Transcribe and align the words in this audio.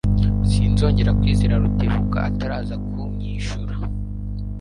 Sinzongera 0.51 1.11
kwizera 1.19 1.61
Rutebuka 1.63 2.17
ataraza 2.29 2.75
ku 2.87 2.99
myishura. 3.15 3.75